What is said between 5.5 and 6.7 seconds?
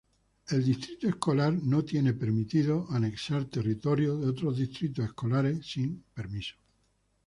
sin permiso.